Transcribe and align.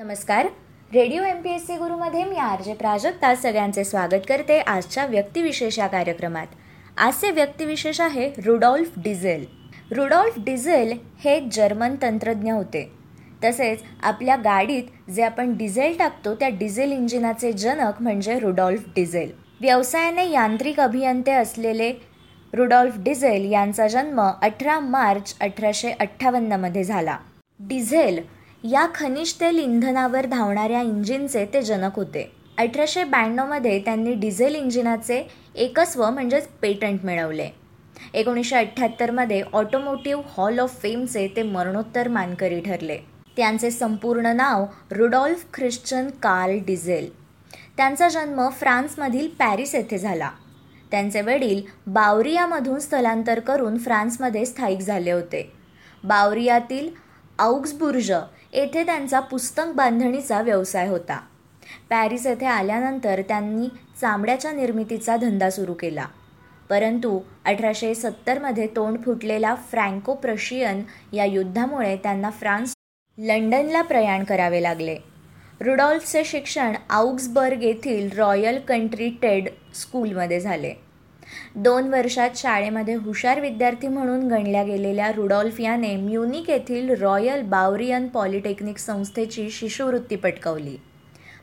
नमस्कार. 0.00 0.46
Radio 0.92 1.22
M 1.22 1.40
P 1.42 1.50
S 1.50 1.66
C 1.66 1.76
गुरुमध्ये 1.76 2.22
मी 2.24 2.36
R 2.36 2.60
J 2.62 2.74
Prajakta 2.74 3.34
सगळ्यांचे 3.34 3.82
स्वागत 3.84 4.22
करते 4.28 4.58
आजच्या 4.60 5.04
व्यक्तिविशेष 5.06 5.78
या 5.78 5.86
कार्यक्रमात. 5.86 6.46
आजचे 6.96 7.30
व्यक्तिविशेष 7.30 8.00
आहे 8.00 8.28
रुडॉल्फ 8.46 8.92
डिझेल. 8.96 9.44
रुडॉल्फ 9.90 10.38
डिझेल 10.38 10.92
हे 11.24 11.38
जर्मन 11.52 11.96
तंत्रज्ञ 12.02 12.52
होते. 12.52 12.82
तसेच 13.44 13.82
आपल्या 14.02 14.36
गाडीत 14.36 15.10
जे 15.10 15.22
आपण 15.22 15.56
डिझेल 15.56 15.98
टाकतो 15.98 16.34
त्या 16.34 16.48
डिझेल 16.48 16.92
इंजिनाचे 16.92 17.52
जनक 17.52 18.02
म्हणजे 18.02 18.38
रुडॉल्फ 18.38 18.88
डिझेल. 18.96 19.30
व्यवसायाने 19.60 20.28
यांत्रिक 20.30 20.80
अभियंते 20.80 21.32
असलेले 21.32 21.92
रुडॉल्फ 22.52 22.98
डिझेल 22.98 23.52
यांचा 23.52 23.88
जन्म 23.88 24.20
अठरा 24.20 24.80
मार्च 24.80 25.36
अठराशे 25.40 25.90
अठ्ठावन्नमध्ये 25.90 26.84
झाला. 26.84 27.18
डिझेल 27.60 28.22
या 28.64 28.86
खनिज 28.94 29.32
तेल 29.34 29.58
इंधनावर 29.58 30.26
धावणाऱ्या 30.26 30.80
इंजिनचे 30.80 31.44
ते 31.54 31.62
जनक 31.62 31.96
होते. 31.96 32.32
अठराशे 32.58 33.04
ब्याण्णवमध्ये 33.04 33.78
त्यांनी 33.80 34.14
डिझेल 34.14 34.54
इंजिनाचे 34.54 35.28
एकस्व 35.54 36.10
म्हणजेच 36.10 36.48
पेटंट 36.62 37.04
मिळवले. 37.04 37.48
एकोणीसशे 38.14 38.56
अठ्ठ्याहत्तरमध्ये 38.56 39.42
ऑटोमोटिव्ह 39.52 40.22
हॉल 40.36 40.58
ऑफ 40.58 40.80
फेमचे 40.82 41.26
ते 41.36 41.42
मरणोत्तर 41.42 42.08
मानकरी 42.08 42.60
ठरले. 42.60 42.98
त्यांचे 43.36 43.70
संपूर्ण 43.70 44.26
नाव 44.26 44.64
रुडॉल्फ 44.90 45.44
ख्रिश्चन 45.54 46.08
कार्ल 46.22 46.58
डिझेल. 46.66 47.08
त्यांचा 47.76 48.08
जन्म 48.08 48.48
फ्रान्समधील 48.48 49.28
पॅरिस 49.38 49.74
येथे 49.74 49.98
झाला. 49.98 50.30
त्यांचे 50.90 51.20
वडील 51.20 51.62
बावरियामधून 51.86 52.78
स्थलांतर 52.78 53.40
करून 53.40 53.78
फ्रान्समध्ये 53.78 54.44
स्थायिक 54.46 54.78
झाले 54.78 55.10
होते. 55.10 55.52
बावरियातील 56.04 56.90
औग्सबुर्ज 57.38 58.12
येथे 58.52 58.84
त्यांचा 58.84 59.20
पुस्तक 59.20 59.62
बांधणीचा 59.74 60.40
व्यवसाय 60.40 60.88
होता. 60.88 61.20
पॅरिस 61.90 62.26
येथे 62.26 62.46
आल्यानंतर 62.46 63.22
त्यांनी 63.28 63.68
चामड्याच्या 64.00 64.52
निर्मितीचा 64.52 65.16
धंदा 65.16 65.50
सुरू 65.50 65.74
केला. 65.74 66.06
परंतु 66.68 67.20
अठराशे 67.44 67.94
सत्तरमध्ये 67.94 68.66
तोंड 68.66 68.98
फुटलेला 69.04 69.54
फ्रँको 69.54 70.14
प्रशियन 70.14 70.82
या 71.12 71.24
युद्धामुळे 71.24 71.96
त्यांना 71.96 72.30
फ्रान्स 72.30 72.74
लंडनला 73.18 73.82
प्रयाण 73.82 74.24
करावे 74.24 74.62
लागले. 74.62 74.96
रुडॉल्फचे 75.60 76.24
शिक्षण 76.24 76.72
आउग्सबर्ग 76.90 77.62
येथील 77.62 78.18
रॉयल 78.18 78.58
कंट्री 78.58 79.10
टेड 79.22 79.48
स्कूलमध्ये 79.74 80.40
झाले. 80.40 80.74
दोन 81.54 81.88
वर्षात 81.88 82.30
शाळेमध्ये 82.36 82.94
हुशार 82.94 83.40
विद्यार्थी 83.40 83.88
म्हणून 83.88 84.28
गणल्या 84.28 84.62
गेलेल्या 84.62 85.12
रुडॉल्फ 85.12 85.60
याने 85.60 85.96
म्युनिक 85.96 86.50
येथील 86.50 87.02
रॉयल 87.02 87.42
बावरियन 87.42 88.08
पॉलिटेक्निक 88.08 88.78
संस्थेची 88.78 89.50
शिष्यवृत्ती 89.50 90.16
पटकावली. 90.16 90.76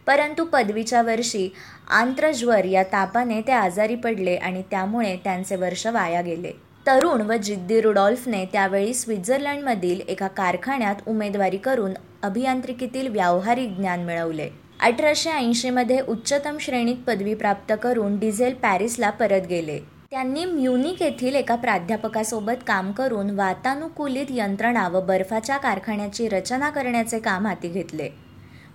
परंतु 0.05 0.45
पदवीच्या 0.45 1.01
वर्षी 1.01 1.53
आंत्रज्वर 1.89 2.65
या 2.65 2.83
तापाने 2.83 3.41
ते 3.41 3.51
आजारी 3.51 3.95
पडले 3.95 4.35
आणि 4.35 4.61
त्यामुळे 4.71 5.15
त्यांचे 5.23 5.55
वर्ष 5.55 5.87
वाया 5.87 6.21
गेले. 6.21 6.51
तरुण 6.87 7.21
व 7.21 7.33
जिद्दी 7.33 7.81
रुडॉल्फने 7.81 8.45
त्यावेळी 8.45 8.93
स्वित्झर्लंडमधील 8.93 10.01
एका 10.07 10.27
कारखान्यात 10.27 10.95
उमेदवारी 11.07 11.57
करून 11.57 11.91
अभियांत्रिकीतील 12.23 13.07
व्यावहारिक 13.07 13.69
ज्ञान 13.69 14.03
मिळवले. 14.03 14.49
अठराशे 14.81 15.29
ऐंशीमध्ये 15.29 15.99
उच्चतम 16.07 16.57
श्रेणीत 16.57 16.97
पदवी 17.07 17.33
प्राप्त 17.33 17.73
करून 17.83 18.19
डिझेल 18.19 18.53
पॅरिसला 18.53 19.09
परत 19.09 19.47
गेले. 19.49 19.96
त्यांनी 20.11 20.45
म्युनिक 20.45 21.01
येथील 21.01 21.35
एका 21.35 21.55
प्राध्यापकासोबत 21.55 22.63
काम 22.67 22.91
करून 22.91 23.29
वातानुकूलित 23.29 24.25
यंत्रणा 24.29 24.87
व 24.87 25.01
बर्फाच्या 25.01 25.57
कारखान्याची 25.57 26.27
रचना 26.27 26.69
करण्याचे 26.69 27.19
काम 27.19 27.47
हाती 27.47 27.67
घेतले. 27.67 28.09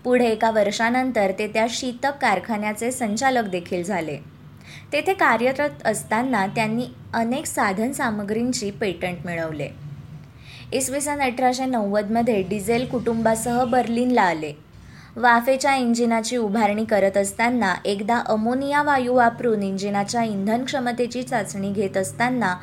पुढे 0.04 0.26
एका 0.26 0.50
वर्षानंतर 0.50 1.32
ते 1.38 1.46
त्या 1.48 1.66
शीतक 1.70 2.18
कारखान्याचे 2.20 2.92
संचालक 2.92 3.48
देखील 3.48 3.82
झाले. 3.82 4.16
तेथे 4.92 5.14
कार्यरत 5.14 5.86
असताना 5.86 6.46
त्यांनी 6.46 6.86
अनेक 7.14 7.46
साधन 7.46 7.92
सामग्रींची 7.92 8.70
पेटंट 8.70 9.16
मिळवले. 9.24 9.68
इसवी 10.72 11.00
सन 11.00 11.20
अठराशे 11.20 11.66
नव्वदमध्ये 11.66 12.42
डिझेल 12.42 12.86
कुटुंबासह 12.86 13.64
बर्लिनला 13.64 14.22
आले. 14.22 14.52
वाफेच्या 15.16 15.74
इंजिनाची 15.76 16.36
उभारणी 16.36 16.84
करत 16.84 17.16
असताना 17.16 17.74
एकदा 17.84 18.20
अमोनिया 18.26 18.82
वायू 18.82 19.14
वापरून 19.14 19.62
इंजिनाच्या 19.62 20.22
इंधन 20.22 20.64
क्षमतेची 20.64 21.22
चाचणी 21.22 21.72
घेत 21.72 21.96
असताना 21.96 22.54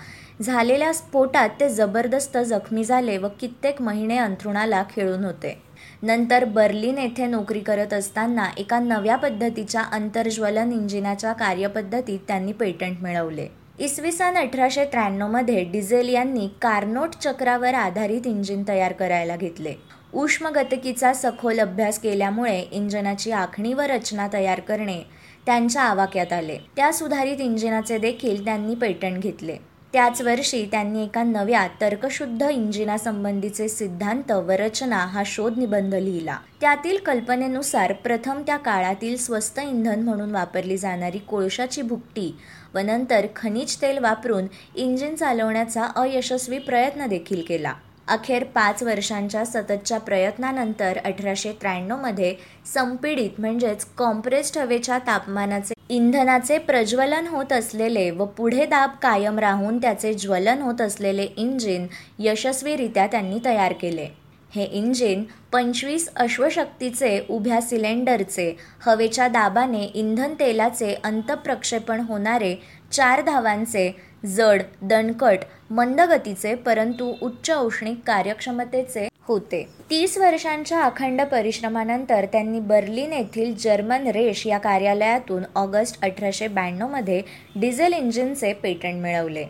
झालेल्या 0.41 0.93
स्फोटात 0.93 1.49
ते 1.59 1.67
जबरदस्त 1.69 2.37
जखमी 2.37 2.83
झाले 2.83 3.17
व 3.17 3.27
कित्येक 3.39 3.81
महिने 3.81 4.17
अंथरुणाला 4.17 4.83
खेळून 4.89 5.25
होते. 5.25 5.57
नंतर 6.03 6.43
बर्लिन 6.45 6.97
येथे 6.97 7.25
नोकरी 7.25 7.59
करत 7.59 7.93
असताना 7.93 8.47
एका 8.57 8.79
नव्या 8.79 9.15
पद्धतीच्या 9.15 9.81
अंतर्ज्वलन 9.91 10.71
इंजिनाच्या 10.71 11.33
कार्यपद्धतीत 11.33 12.19
त्यांनी 12.27 12.51
पेटंट 12.51 13.01
मिळवले. 13.01 13.47
इसवी 13.79 14.11
सन 14.11 14.37
अठराशे 14.37 14.85
त्र्याण्णवमध्ये 14.85 15.63
डिझेल 15.63 16.09
यांनी 16.09 16.47
कार्नोट 16.61 17.15
चक्रावर 17.21 17.73
आधारित 17.73 18.27
इंजिन 18.27 18.63
तयार 18.67 18.93
करायला 18.93 19.35
घेतले. 19.35 19.75
उष्मगतकीचा 20.13 21.13
सखोल 21.13 21.59
अभ्यास 21.59 21.99
केल्यामुळे 21.99 22.59
इंजिनाची 22.71 23.31
आखणी 23.31 23.73
व 23.73 23.81
रचना 23.81 24.27
तयार 24.33 24.59
करणे 24.59 25.01
त्यांच्या 25.45 25.81
आवाक्यात 25.81 26.33
आले. 26.33 26.57
त्या 26.75 26.91
सुधारित 26.93 27.39
इंजिनाचे 27.39 27.97
देखील 27.97 28.45
त्यांनी 28.45 28.75
पेटंट 28.75 29.21
घेतले. 29.21 29.57
त्याच 29.93 30.21
वर्षी 30.21 30.65
त्यांनी 30.65 31.03
एका 31.03 31.23
नव्या 31.23 31.67
तर्कशुद्ध 31.81 32.49
इंजिनासंबंधीचे 32.51 33.67
सिद्धांत 33.69 34.31
व 34.31 34.51
रचना 34.51 34.97
हा 34.97 35.23
शोध 35.25 35.57
निबंध 35.57 35.95
लिहिला. 35.95 36.37
त्यातील 36.61 36.97
कल्पनेनुसार 36.97 37.93
प्रथम 37.93 38.41
त्या 38.41 38.57
काळातील 38.57 39.17
स्वस्त 39.17 39.59
इंधन 39.59 40.03
म्हणून 40.03 40.31
वापरली 40.31 40.77
जाणारी 40.77 41.17
कोळशाची 41.17 41.81
भुकटी 41.81 42.35
व 42.75 42.79
नंतर 42.79 43.25
खनिज 43.35 43.81
तेल 43.81 43.97
वापरून 43.97 44.47
इंजिन 44.75 45.15
चालवण्याचा 45.15 45.83
अयशस्वी 45.95 46.57
प्रयत्न 46.57 47.07
देखील 47.07 47.41
केला. 47.47 47.73
अखेर 48.09 48.43
पाच 48.43 48.83
वर्षांच्या 48.83 49.45
सततच्या 49.45 49.97
प्रयत्नानंतर 49.97 50.97
अठराशे 51.05 51.51
त्र्याण्णवमध्ये 51.51 52.33
संपीडित 52.73 53.39
म्हणजेच 53.39 53.85
कॉम्प्रेस्ड 53.97 54.57
हवेच्या 54.57 54.97
तापमानाचे 55.07 55.73
इंधनाचे 55.89 56.57
प्रज्वलन 56.57 57.27
होत 57.27 57.53
असलेले 57.53 58.09
व 58.11 58.25
पुढे 58.25 58.65
दाब 58.65 58.89
कायम 59.01 59.39
राहून 59.39 59.77
त्याचे 59.77 60.13
ज्वलन 60.13 60.61
होत 60.61 60.81
असलेले 60.81 61.27
इंजिन 61.37 61.87
यशस्वीरित्या 62.19 63.07
त्यांनी 63.07 63.39
तयार 63.45 63.73
केले. 63.73 64.07
हे 64.51 64.63
इंजिन 64.63 65.23
पंचवीस 65.51 66.07
अश्वशक्तीचे 66.15 67.19
उभ्या 67.29 67.59
सिलेंडरचे 67.61 68.53
हवेच्या 68.85 69.27
दाबाने 69.27 69.83
इंधन 69.83 70.33
तेलाचे 70.39 70.93
अंतप्रक्षेपण 71.03 71.99
होणारे 71.99 72.55
चार 72.91 73.21
धावांचे 73.21 73.91
जड 74.25 74.61
दणकट 74.81 75.39
मंदगतीचे 75.69 76.53
परंतु 76.55 77.13
उच्च 77.21 77.49
औष्णिक 77.51 77.99
कार्यक्षमतेचे 78.07 79.07
होते. 79.27 79.61
तीस 79.89 80.17
वर्षांच्या 80.17 80.81
अखंड 80.81 81.21
परिश्रमानंतर 81.21 82.25
त्यांनी 82.25 82.59
बर्लिन 82.59 83.13
येथील 83.13 83.53
जर्मन 83.59 84.07
रेश 84.07 84.45
या 84.47 84.57
कार्यालयातून 84.57 85.43
ऑगस्ट 85.55 86.03
अठराशे 86.03 86.47
ब्याण्णवमध्ये 86.47 87.21
डिझेल 87.55 87.93
इंजिनचे 87.93 88.53
पेटंट 88.53 89.01
मिळवले. 89.01 89.45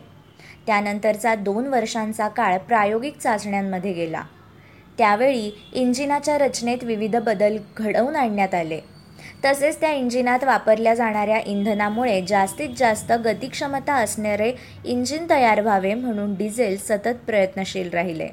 त्यानंतरचा 0.66 1.34
दोन 1.34 1.66
वर्षांचा 1.66 2.28
काळ 2.28 2.58
प्रायोगिक 2.58 3.16
चाचण्यांमध्ये 3.18 3.92
गेला. 3.92 4.22
त्यावेळी 5.00 5.50
इंजिनाच्या 5.74 6.38
रचनेत 6.38 6.78
विविध 6.82 7.16
बदल 7.16 7.56
घडवून 7.76 8.16
आणण्यात 8.16 8.54
आले. 8.54 8.80
तसेच 9.44 9.80
त्या 9.80 9.92
इंजिनात 9.92 10.44
वापरल्या 10.44 10.94
जाणाऱ्या 10.94 11.38
इंधनामुळे 11.46 12.20
जास्तीत 12.28 12.68
जास्त 12.76 13.12
गतिक्षमता 13.24 13.94
असणारे 13.94 14.52
इंजिन 14.84 15.26
तयार 15.30 15.60
व्हावे 15.60 15.94
म्हणून 15.94 16.34
डिझेल 16.34 16.76
सतत 16.76 17.24
प्रयत्नशील 17.26 17.90
राहिले. 17.90 18.28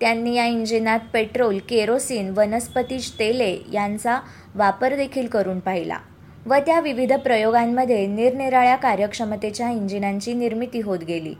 त्यांनी 0.00 0.36
या 0.36 0.44
इंजिनात 0.44 1.08
पेट्रोल 1.12 1.58
केरोसिन 1.58 2.32
वनस्पती 2.36 2.98
तेले 3.18 3.56
यांचा 3.72 4.18
वापर 4.54 4.96
देखील 4.96 5.26
करून 5.26 5.58
पाहिला 5.58 5.98
व 6.46 6.54
त्या 6.66 6.80
विविध 6.80 7.12
प्रयोगांमध्ये 7.12 8.06
निरनिराळ्या 8.06 8.76
कार्यक्षमतेच्या 8.76 9.70
इंजिनांची 9.70 10.32
निर्मिती 10.34 10.80
होत 10.80 10.98
गेली. 10.98 11.34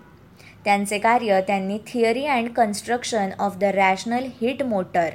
त्यांचे 0.64 0.98
कार्य 0.98 1.40
त्यांनी 1.46 1.78
theory 1.86 2.24
and 2.26 2.48
construction 2.48 3.30
of 3.38 3.56
the 3.56 3.64
rational 3.64 4.26
heat 4.40 4.62
motor 4.62 5.14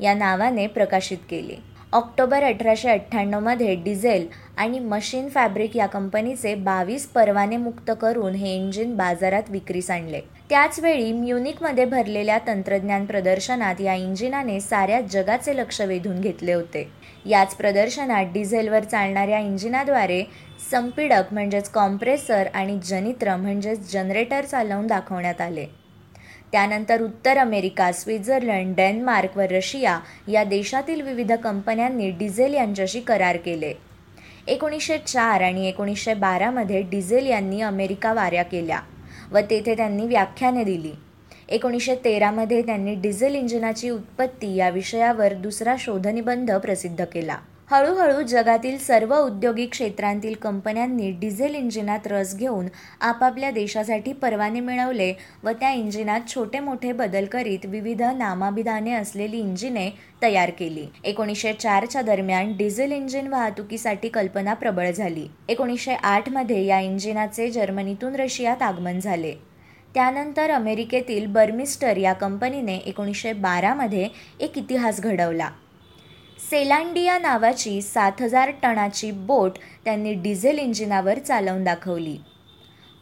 या 0.00 0.14
नावाने 0.14 0.66
प्रकाशित 0.66 1.18
केले. 1.30 1.56
ऑक्टोबर 1.92 2.42
अठराशे 2.42 2.88
अठ्ठ्याण्णवमध्ये 2.90 3.74
डिझेल 3.74 4.26
आणि 4.56 4.78
मशीन 4.78 5.28
फॅब्रिक 5.28 5.76
या 5.76 5.86
कंपनीचे 5.86 6.54
बावीस 6.54 7.06
परवाने 7.06 7.56
मुक्त 7.56 7.90
करून 8.00 8.34
हे 8.34 8.54
इंजिन 8.54 8.96
बाजारात 8.96 9.50
विक्रीस 9.50 9.90
आणले. 9.90 10.20
त्याचवेळी 10.50 11.12
म्युनिकमध्ये 11.12 11.84
भरलेल्या 11.84 12.38
तंत्रज्ञान 12.46 13.04
प्रदर्शनात 13.04 13.80
या 13.80 13.94
इंजिनाने 13.94 14.60
साऱ्या 14.60 15.00
जगाचे 15.00 15.56
लक्ष 15.56 15.80
वेधून 15.80 16.20
घेतले 16.20 16.52
होते. 16.52 16.88
याच 17.26 17.54
प्रदर्शनात 17.54 18.32
डिझेलवर 18.32 18.84
चालणाऱ्या 18.84 19.38
इंजिनाद्वारे 19.38 20.22
संपीडक 20.70 21.32
म्हणजेच 21.32 21.68
कॉम्प्रेसर 21.68 22.46
आणि 22.54 22.78
जनित्र 22.84 23.36
म्हणजेच 23.36 23.92
जनरेटर 23.92 24.44
चालवून 24.44 24.86
दाखवण्यात 24.86 25.40
आले. 25.40 25.66
त्यानंतर 26.52 27.02
उत्तर 27.02 27.38
अमेरिका 27.38 27.92
स्वित्झर्लंड 27.92 28.74
डेन्मार्क 28.76 29.36
व 29.38 29.40
रशिया 29.40 29.98
या 30.28 30.44
देशातील 30.44 31.00
विविध 31.00 31.32
कंपन्यांनी 31.32 32.10
डिझेल 32.10 32.54
यांच्याशी 32.54 33.00
करार 33.00 33.36
केले. 33.36 33.72
एकोणीसशे 34.46 34.98
चार 34.98 35.40
आणि 35.40 35.68
एकोणीसशे 35.68 36.14
बारामध्ये 36.14 36.82
डिझेल 36.82 37.26
यांनी 37.26 37.60
अमेरिका 37.60 38.12
वाऱ्या 38.12 38.42
केल्या. 38.42 38.80
व 39.32 39.38
तेथे 39.50 39.76
त्यांनी 39.76 40.06
व्याख्याने 40.06 40.64
दिली. 40.64 40.92
एकोणीसशे 41.48 41.94
तेरामध्ये 41.94 42.62
त्यांनी 42.62 42.94
डिझेल 42.94 43.34
इंजिनाची 43.34 43.90
उत्पत्ती 43.90 44.54
या 44.54 44.68
विषयावर 44.68 45.34
दुसरा 45.34 45.74
शोधनिबंध 45.78 46.52
प्रसिद्ध 46.52 47.04
केला. 47.04 47.36
हळूहळू 47.70 48.22
जगातील 48.22 48.78
सर्व 48.78 49.12
औद्योगिक 49.14 49.70
क्षेत्रांतील 49.70 50.34
कंपन्यांनी 50.34 51.10
डिझेल 51.10 51.54
इंजिनात 51.54 52.06
रस 52.06 52.34
घेऊन 52.36 52.66
आपापल्या 53.00 53.50
देशासाठी 53.50 54.12
परवाने 54.12 54.60
मिळवले 54.60 55.12
व 55.44 55.50
त्या 55.50 55.72
इंजिनात 55.72 56.20
छोटे 56.28 56.60
मोठे 56.60 56.92
बदल 56.92 57.24
करीत 57.24 57.66
विविध 57.66 58.02
नामाभिधाने 58.02 58.92
असलेली 58.92 59.38
इंजिने 59.38 59.90
तयार 60.22 60.50
केली. 60.50 60.86
एकोणीसशे 61.04 61.52
चारच्या 61.52 62.02
दरम्यान 62.02 62.56
डिझेल 62.56 62.92
इंजिन 62.92 63.28
वाहतुकीसाठी 63.28 64.08
कल्पना 64.08 64.54
प्रबळ 64.54 64.90
झाली. 64.90 65.26
एकोणीसशे 65.48 65.94
आठमध्ये 65.94 66.64
या 66.66 66.80
इंजिनाचे 66.80 67.50
जर्मनीतून 67.50 68.14
रशियात 68.14 68.62
आगमन 68.62 68.98
झाले. 68.98 69.34
त्यानंतर 69.94 70.50
अमेरिकेतील 70.50 71.26
बर्मिस्टर 71.26 71.96
या 71.96 72.12
कंपनीने 72.12 72.76
एकोणीसशे 72.76 73.32
बारामध्ये 73.32 74.08
एक 74.40 74.58
इतिहास 74.58 75.00
घडवला. 75.00 75.50
सेलांडिया 76.50 77.16
नावाची 77.18 77.80
सात 77.82 78.20
हजार 78.22 78.50
टनाची 78.62 79.10
बोट 79.10 79.58
त्यांनी 79.84 80.12
डिझेल 80.14 80.58
इंजिनावर 80.58 81.18
चालवून 81.18 81.64
दाखवली. 81.64 82.16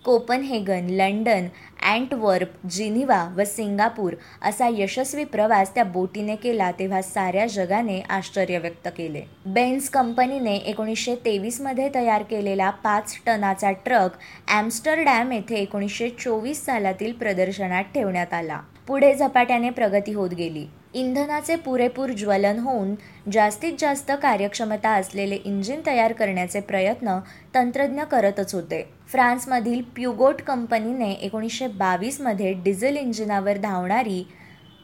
कोपनहेगन 0.05 0.87
लंडन 0.91 1.47
अँटवर्प 1.91 2.67
जिनिवा 2.71 3.23
व 3.37 3.45
सिंगापूर 3.45 4.15
असा 4.43 4.69
यशस्वी 4.69 5.25
प्रवास 5.25 5.75
त्या 5.75 5.85
बोटीने 5.85 6.37
केला 6.37 6.71
तेव्हा 6.71 7.03
साऱ्या 7.03 7.47
जगाने 7.47 8.01
आश्चर्य 8.09 8.59
व्यक्त 8.59 8.89
केले. 8.97 9.23
बेन्स 9.47 9.89
कंपनीने 9.89 10.57
एकोणीसशे 10.57 11.15
तेवीसमध्ये 11.15 11.89
तयार 11.95 12.23
केलेला 12.23 12.71
पाच 12.85 13.17
टनाचा 13.27 13.71
ट्रक 13.85 14.17
ॲम्स्टरडॅम 14.49 15.33
येथे 15.33 15.57
एकोणीसशे 15.57 16.09
चोवीस 16.09 16.65
सालातील 16.65 17.13
प्रदर्शनात 17.13 17.85
ठेवण्यात 17.95 18.35
आला. 18.35 18.61
पुढे 18.89 19.15
झपाट्याने 19.15 19.71
प्रगती 19.71 20.13
होत 20.13 20.31
गेली. 20.31 20.67
इंधनाचे 20.97 21.57
पुरेपूर 21.57 22.11
ज्वलन 22.11 22.59
होऊन 22.59 22.95
जास्तीत 23.33 23.73
जास्त 23.79 24.13
कार्यक्षमता 24.23 24.91
असलेले 24.91 25.35
इंजिन 25.35 25.81
तयार 25.87 26.13
करण्याचे 26.13 26.61
प्रयत्न 26.61 27.19
तंत्रज्ञ 27.55 28.03
करतच 28.03 28.55
होते. 28.55 28.83
फ्रान्समधील 29.09 29.83
प्युगोट 29.83 30.41
कंपनीने 30.43 31.13
एकोणीसशे 31.13 31.67
बावीसमध्ये 31.67 32.53
डिझेल 32.53 32.97
इंजिनावर 32.97 33.57
धावणारी 33.57 34.27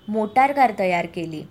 मोटार 0.09 0.53
कार 0.53 0.73
तयार 0.79 1.07
केली. 1.07 1.43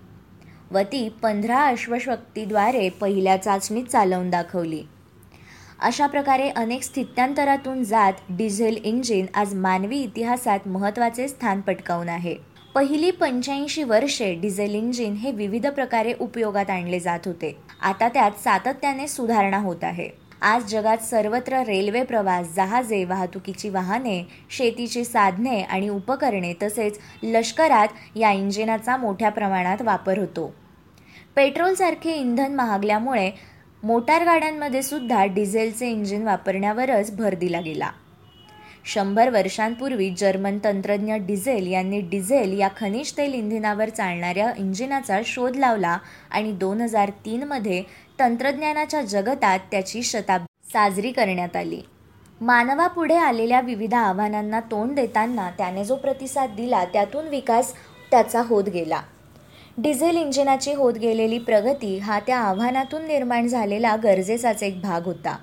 व 0.72 0.80
ती 0.80 1.10
पंधरा 1.10 1.64
अश्वशक्तीद्वारे 1.64 2.90
पहिल्या 2.90 3.38
चाचणीत 3.38 3.86
चालवून 3.86 4.30
दाखवली. 4.30 4.84
अशा 5.80 6.08
प्रकारे 6.08 6.50
अनेक 6.50 6.84
स्थित्यांतरातून 6.84 7.84
जात 7.84 8.14
डिझेल 8.30 8.78
इंजिन 8.84 9.26
आज 9.36 9.54
मानवी 9.54 9.98
इतिहासात 9.98 10.68
महत्त्वाचे 10.68 11.28
स्थान 11.28 11.62
पटकावून 11.62 12.10
आहे. 12.10 12.51
पहिली 12.76 13.12
पंच्याऐंशी 13.12 13.84
वर्षे 13.84 14.34
डिझेल 14.34 14.76
इंजिन 14.76 15.14
हे 15.14 15.32
विविध 15.32 15.68
प्रकारे 15.68 16.14
उपयोगात 16.20 16.70
आणले 16.70 17.00
जात 17.00 17.20
होते. 17.26 17.58
आता 17.82 18.08
त्यात 18.08 18.32
सातत्याने 18.44 19.08
सुधारणा 19.08 19.58
होत 19.58 19.84
आहे. 19.84 20.10
आज 20.42 20.72
जगात 20.72 20.98
सर्वत्र 20.98 21.58
रेल्वे 21.58 22.04
प्रवास 22.04 22.56
जहाजे 22.56 23.04
वाहतुकीची 23.06 23.70
वाहने 23.70 24.24
शेतीची 24.50 25.04
साधने 25.04 25.62
आणि 25.62 25.90
उपकरणे 25.90 26.54
तसेच 26.64 27.00
लष्करात 27.24 27.88
या 28.16 28.32
इंजिनाचा 28.32 28.98
मोठ्या 28.98 29.30
प्रमाणात 29.30 29.82
वापर 29.82 30.18
होतो. 30.18 30.54
पेट्रोलसारखे 31.36 32.14
इंधन 32.14 32.56
महागल्यामुळे 32.56 33.32
मोटार 33.84 34.24
गाड्यांमध्ये 34.26 34.84
सुद्धा 34.84 35.26
डिझेलचे 35.26 35.90
इंजिन 35.90 36.24
वापरण्यावरच 36.24 37.16
भर 37.16 37.36
दिला 37.36 37.62
गेला. 37.62 37.90
शंभर 38.86 39.30
वर्षांपूर्वी 39.30 40.10
जर्मन 40.18 40.58
तंत्रज्ञ 40.64 41.14
डिझेल 41.18 41.68
यांनी 41.68 42.00
डिझेल 42.02 42.60
या 42.60 42.68
खनिज 42.78 43.12
तेल 43.18 43.34
इंधनावर 43.34 43.90
चालणाऱ्या 43.90 44.52
इंजिनाचा 44.58 45.20
शोध 45.26 45.56
लावला 45.56 45.98
आणि 46.32 46.52
दोन 46.52 46.82
हजार 46.82 47.10
तीनमध्ये 47.26 47.84
तंत्रज्ञानाच्या 48.20 49.02
जगतात 49.02 49.60
त्याची 49.72 50.04
शताब्दी 50.04 50.72
साजरी 50.74 51.12
करण्यात 51.12 51.56
आली. 51.56 51.82
मानवापुढे 52.42 53.16
आलेल्या 53.16 53.60
विविध 53.62 53.94
आव्हानांना 53.94 54.60
तोंड 54.60 54.96
देताना 54.96 55.50
त्याने 55.50 55.84
जो 55.86 55.96
प्रतिसाद 55.96 56.50
दिला 56.50 56.84
त्यातून 56.86 57.28
विकास 57.28 57.74
त्याचा 58.12 58.42
होत 58.42 58.64
गेला. 58.64 59.02
डिझेल 59.78 60.18
इंजिनाची 60.18 60.74
होत 60.74 60.94
गेलेली 60.94 61.40
प्रगती 61.40 61.98
हा 61.98 62.20
त्या 62.20 62.38
आव्हानातून 62.38 63.06
निर्माण 63.08 63.48
झालेला 63.48 63.96
गरजेचाच 63.96 64.64
एक 64.64 64.82
भाग 64.82 65.06
होता. 65.06 65.38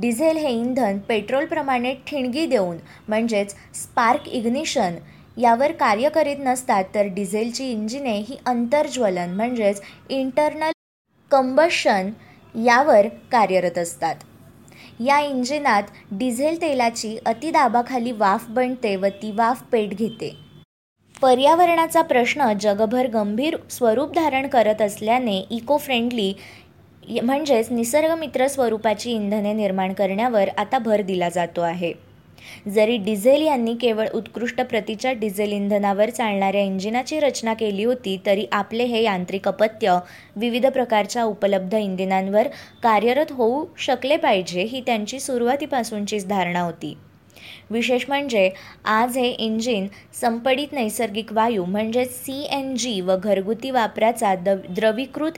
डिझेल 0.00 0.36
हे 0.36 0.50
इंधन 0.50 0.98
पेट्रोलप्रमाणे 0.98 1.94
ठिणगी 2.06 2.46
देऊन 2.46 2.76
म्हणजेच 3.08 3.54
स्पार्क 3.74 4.28
इग्निशन 4.28 4.94
यावर 5.36 5.72
कार्य 5.72 6.08
करीत 6.08 6.36
नसतात 6.38 6.84
तर 6.94 7.06
डिझेलची 7.06 7.70
इंजिने 7.70 8.16
ही 8.18 8.36
अंतर्ज्वलन 8.46 9.34
म्हणजेच 9.34 9.80
इंटरनल 10.10 10.70
कंबशन 11.30 12.10
यावर 12.54 13.06
कार्यरत 13.32 13.78
असतात. 13.78 14.14
या 15.00 15.18
इंजिनात 15.20 15.82
डिझेल 16.10 16.60
तेलाची 16.60 17.16
अतिदाबाखाली 17.26 18.12
वाफ 18.12 18.48
बनते 18.48 18.94
व 18.96 19.06
ती 19.22 19.30
वाफ 19.30 19.62
पेट 19.62 19.94
घेते. 19.94 20.34
पर्यावरणाचा 21.22 22.02
प्रश्न 22.02 22.52
जगभर 22.60 23.06
गंभीर 23.06 23.56
स्वरूप 23.70 24.14
धारण 24.14 24.46
करत 24.46 24.82
असल्याने 24.82 25.38
इको 25.50 25.76
फ्रेंडली 25.76 26.32
म्हणजेच 27.22 27.70
निसर्गमित्र 27.72 28.46
स्वरूपाची 28.46 29.12
इंधने 29.12 29.52
निर्माण 29.52 29.92
करण्यावर 29.92 30.48
आता 30.58 30.78
भर 30.78 31.02
दिला 31.02 31.28
जातो 31.28 31.60
आहे. 31.60 31.92
जरी 32.68 32.96
डिझेल 32.96 33.42
यांनी 33.42 33.74
केवळ 33.74 34.08
उत्कृष्ट 34.14 34.60
प्रतीच्या 34.60 35.12
डिझेल 35.12 35.52
इंधनावर 35.52 36.10
चालणाऱ्या 36.10 36.60
इंजिनाची 36.60 37.20
रचना 37.20 37.54
केली 37.54 37.84
होती 37.84 38.16
तरी 38.26 38.46
आपले 38.52 38.84
हे 38.84 39.02
यांत्रिक 39.02 39.48
अपत्य 39.48 39.98
विविध 40.36 40.66
प्रकारच्या 40.66 41.24
उपलब्ध 41.24 41.74
इंधनांवर 41.74 42.48
कार्यरत 42.82 43.32
होऊ 43.32 43.64
शकले 43.78 44.16
पाहिजे 44.16 44.62
ही 44.62 44.80
त्यांची 44.80 45.20
सुरुवातीपासूनचीच 45.20 46.26
धारणा 46.26 46.60
होती. 46.60 46.96
विशेष 47.70 48.04
म्हणजे 48.08 48.50
आज 48.84 49.18
हे 49.18 49.28
इंजिन 49.28 49.86
संपडित 50.20 50.72
नैसर्गिक 50.72 51.32
वायू 51.32 51.64
म्हणजेच 51.64 52.10
सी 52.14 52.46
एन 52.50 52.74
जी 52.76 53.00
व 53.00 53.16
घरगुती 53.16 53.70
वापराचा 53.70 54.34
द 54.34 54.48
द्रवीकृत 54.70 55.32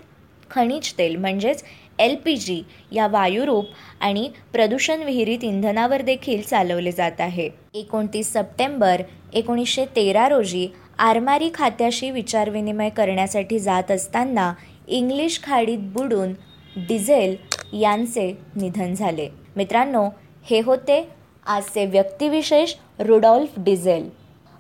खनिज 0.51 0.93
तेल 0.99 1.17
म्हणजेच 1.17 1.63
एल 1.99 2.15
पी 2.25 2.37
जी 2.37 2.63
या 2.93 3.07
वायुरूप 3.07 3.65
आणि 4.01 4.29
प्रदूषण 4.53 5.03
विहिरीत 5.03 5.39
इंधनावर 5.43 6.03
देखील 6.03 6.43
चालवले 6.43 6.93
जात 6.93 7.21
आहे. 7.21 7.49
एकोणतीस 7.75 8.33
सप्टेंबर 8.33 9.03
एकोणीसशे 9.35 9.85
तेरा 9.97 10.29
रोजी 10.29 10.69
आरमारी 10.99 11.51
खात्याशी 11.55 12.11
विचारविनिमय 12.11 12.89
करण्यासाठी 12.89 13.59
जात 13.59 13.91
असताना 13.91 14.53
इंग्लिश 14.89 15.41
खाडीत 15.43 15.79
बुडून 15.79 16.33
डिझेल 16.77 17.37
यांचे 17.73 18.31
निधन 18.57 18.95
झाले. 18.95 19.29
मित्रांनो 19.57 20.09
हे 20.45 20.61
होते 20.61 21.09
आजचे 21.47 21.85
व्यक्तिविशेष 21.87 22.75
रुडॉल्फ 22.99 23.51
डिझेल. 23.57 24.09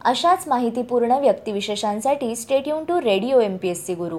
अशाच 0.04 0.44
माहितीपूर्ण 0.49 1.12
व्यक्तिविशेषांसाठी 1.12 2.35
stay tuned 2.37 2.85
to 2.85 3.00
radio 3.00 3.40
M 3.40 3.56
P 3.56 3.68
S 3.68 3.87
C 3.87 3.94
Guru. 3.94 4.18